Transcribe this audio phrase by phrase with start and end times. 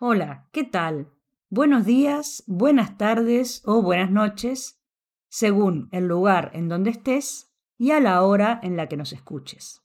[0.00, 1.10] Hola, ¿qué tal?
[1.50, 4.80] Buenos días, buenas tardes o buenas noches,
[5.26, 9.82] según el lugar en donde estés y a la hora en la que nos escuches.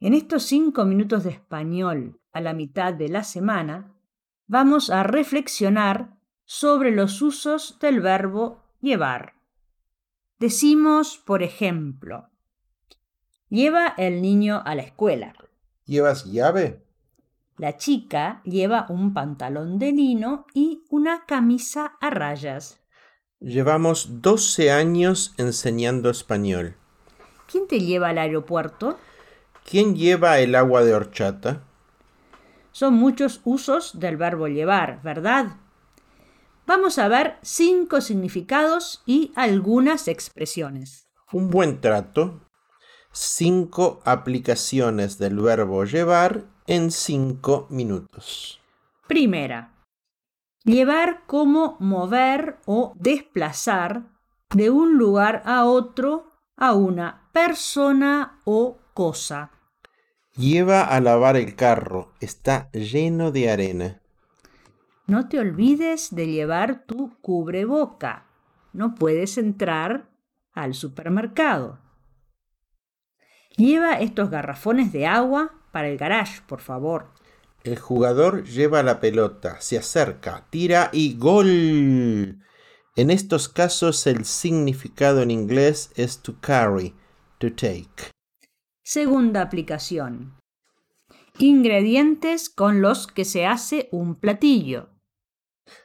[0.00, 3.94] En estos cinco minutos de español a la mitad de la semana,
[4.48, 9.34] vamos a reflexionar sobre los usos del verbo llevar.
[10.40, 12.28] Decimos, por ejemplo,
[13.50, 15.32] lleva el niño a la escuela.
[15.84, 16.85] ¿Llevas llave?
[17.58, 22.80] La chica lleva un pantalón de lino y una camisa a rayas.
[23.40, 26.76] Llevamos 12 años enseñando español.
[27.50, 28.98] ¿Quién te lleva al aeropuerto?
[29.64, 31.62] ¿Quién lleva el agua de horchata?
[32.72, 35.56] Son muchos usos del verbo llevar, ¿verdad?
[36.66, 41.08] Vamos a ver cinco significados y algunas expresiones.
[41.32, 42.42] Un buen trato.
[43.12, 48.60] Cinco aplicaciones del verbo llevar en cinco minutos.
[49.06, 49.72] Primera,
[50.64, 54.04] llevar como mover o desplazar
[54.50, 59.50] de un lugar a otro a una persona o cosa.
[60.36, 64.02] Lleva a lavar el carro, está lleno de arena.
[65.06, 68.26] No te olvides de llevar tu cubreboca.
[68.72, 70.10] No puedes entrar
[70.52, 71.78] al supermercado.
[73.56, 77.08] Lleva estos garrafones de agua para el garage, por favor.
[77.62, 82.42] El jugador lleva la pelota, se acerca, tira y gol.
[82.96, 86.94] En estos casos el significado en inglés es to carry,
[87.36, 88.10] to take.
[88.82, 90.38] Segunda aplicación.
[91.36, 94.88] Ingredientes con los que se hace un platillo.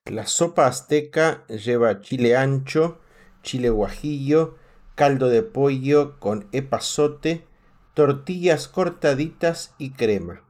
[0.05, 3.01] La sopa azteca lleva chile ancho,
[3.43, 4.55] chile guajillo,
[4.95, 7.45] caldo de pollo con epazote,
[7.93, 10.43] tortillas cortaditas y crema.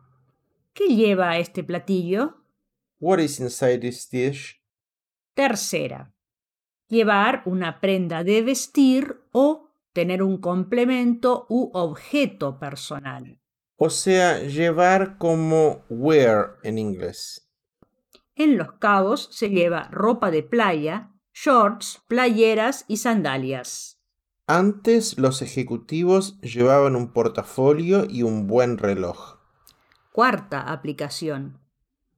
[0.73, 2.37] ¿Qué lleva este platillo?
[2.99, 4.61] What is inside this dish?
[5.33, 6.13] Tercera.
[6.87, 13.39] Llevar una prenda de vestir o tener un complemento u objeto personal.
[13.75, 17.49] O sea, llevar como wear en inglés.
[18.35, 24.00] En Los Cabos se lleva ropa de playa, shorts, playeras y sandalias.
[24.53, 29.37] Antes los ejecutivos llevaban un portafolio y un buen reloj.
[30.11, 31.61] Cuarta aplicación.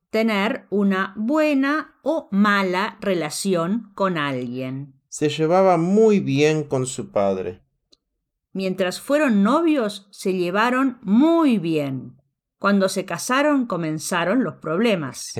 [0.09, 4.99] Tener una buena o mala relación con alguien.
[5.09, 7.61] Se llevaba muy bien con su padre.
[8.51, 12.19] Mientras fueron novios se llevaron muy bien.
[12.57, 15.33] Cuando se casaron comenzaron los problemas.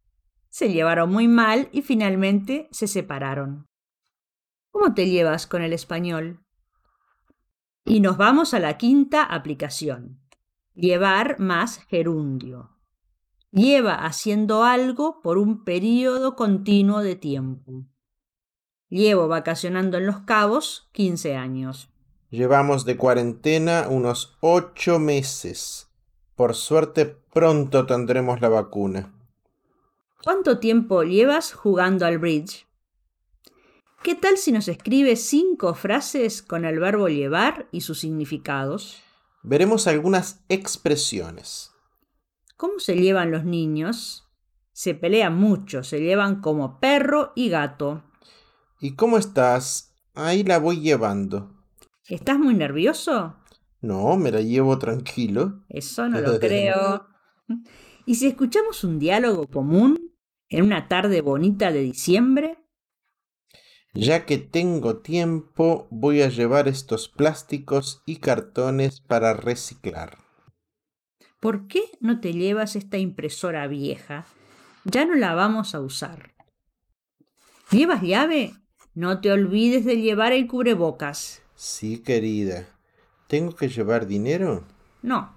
[0.48, 3.67] se llevaron muy mal y finalmente se separaron.
[4.80, 6.38] ¿Cómo te llevas con el español?
[7.84, 10.20] Y nos vamos a la quinta aplicación.
[10.72, 12.70] Llevar más gerundio.
[13.50, 17.86] Lleva haciendo algo por un periodo continuo de tiempo.
[18.88, 21.90] Llevo vacacionando en Los Cabos 15 años.
[22.30, 25.88] Llevamos de cuarentena unos ocho meses.
[26.36, 29.12] Por suerte pronto tendremos la vacuna.
[30.22, 32.67] ¿Cuánto tiempo llevas jugando al bridge?
[34.02, 39.02] ¿Qué tal si nos escribe cinco frases con el verbo llevar y sus significados?
[39.42, 41.72] Veremos algunas expresiones.
[42.56, 44.28] ¿Cómo se llevan los niños?
[44.72, 48.04] Se pelean mucho, se llevan como perro y gato.
[48.80, 49.96] ¿Y cómo estás?
[50.14, 51.52] Ahí la voy llevando.
[52.08, 53.36] ¿Estás muy nervioso?
[53.80, 55.64] No, me la llevo tranquilo.
[55.68, 57.06] Eso no lo creo.
[58.06, 59.98] ¿Y si escuchamos un diálogo común
[60.48, 62.58] en una tarde bonita de diciembre?
[64.00, 70.18] Ya que tengo tiempo, voy a llevar estos plásticos y cartones para reciclar.
[71.40, 74.24] ¿Por qué no te llevas esta impresora vieja?
[74.84, 76.32] Ya no la vamos a usar.
[77.72, 78.54] ¿Llevas llave?
[78.94, 81.42] No te olvides de llevar el cubrebocas.
[81.56, 82.68] Sí, querida.
[83.26, 84.64] ¿Tengo que llevar dinero?
[85.02, 85.34] No,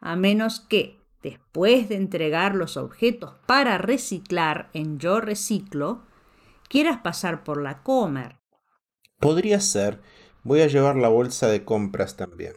[0.00, 6.09] a menos que, después de entregar los objetos para reciclar en Yo Reciclo,
[6.70, 8.38] quieras pasar por la comer.
[9.18, 10.00] Podría ser.
[10.44, 12.54] Voy a llevar la bolsa de compras también.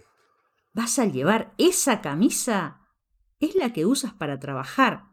[0.71, 2.79] ¿Vas a llevar esa camisa?
[3.39, 5.03] Es la que usas para trabajar.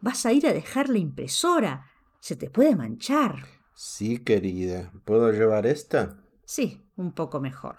[0.00, 1.86] Vas a ir a dejar la impresora.
[2.18, 3.46] Se te puede manchar.
[3.74, 4.92] Sí, querida.
[5.04, 6.18] ¿Puedo llevar esta?
[6.44, 7.76] Sí, un poco mejor.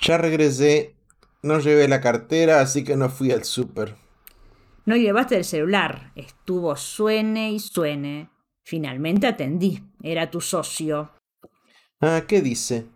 [0.00, 0.96] Ya regresé.
[1.42, 3.96] No llevé la cartera, así que no fui al súper.
[4.86, 6.12] No llevaste el celular.
[6.14, 8.33] Estuvo suene y suene.
[8.64, 9.82] Finalmente atendí.
[10.02, 11.12] Era tu socio.
[12.00, 12.86] Ah, ¿qué dice?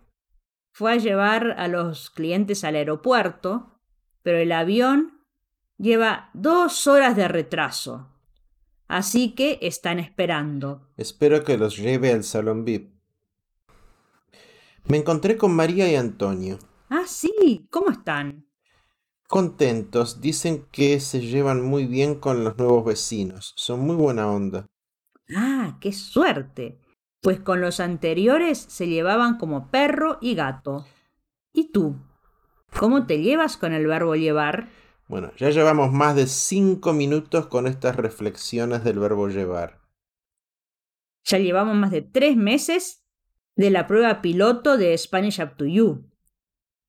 [0.73, 3.79] Fue a llevar a los clientes al aeropuerto,
[4.23, 5.23] pero el avión
[5.77, 8.09] lleva dos horas de retraso.
[8.87, 10.89] Así que están esperando.
[10.97, 12.91] Espero que los lleve al salón VIP.
[14.85, 16.57] Me encontré con María y Antonio.
[16.89, 17.67] Ah, sí.
[17.69, 18.47] ¿Cómo están?
[19.27, 20.21] Contentos.
[20.21, 23.53] Dicen que se llevan muy bien con los nuevos vecinos.
[23.55, 24.65] Son muy buena onda.
[25.35, 26.79] Ah, qué suerte.
[27.21, 30.85] Pues con los anteriores se llevaban como perro y gato.
[31.53, 31.97] ¿Y tú?
[32.77, 34.69] ¿Cómo te llevas con el verbo llevar?
[35.07, 39.81] Bueno, ya llevamos más de cinco minutos con estas reflexiones del verbo llevar.
[41.25, 43.05] Ya llevamos más de tres meses
[43.55, 46.09] de la prueba piloto de Spanish Up to You.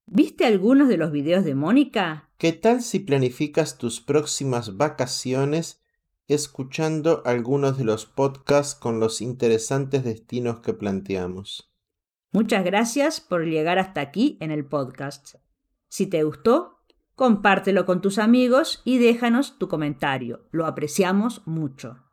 [0.06, 2.30] ¿Viste algunos de los videos de Mónica?
[2.36, 5.79] ¿Qué tal si planificas tus próximas vacaciones
[6.34, 11.72] escuchando algunos de los podcasts con los interesantes destinos que planteamos?
[12.32, 15.36] Muchas gracias por llegar hasta aquí en el podcast.
[15.88, 16.78] Si te gustó,
[17.16, 20.46] compártelo con tus amigos y déjanos tu comentario.
[20.52, 22.04] Lo apreciamos mucho.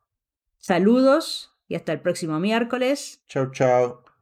[0.57, 3.23] Saludos y hasta el próximo miércoles.
[3.27, 4.06] Chao, chao.